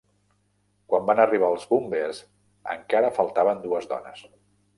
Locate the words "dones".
3.95-4.27